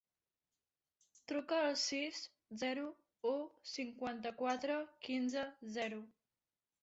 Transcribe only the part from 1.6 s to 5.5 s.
al sis, zero, u, cinquanta-quatre, quinze,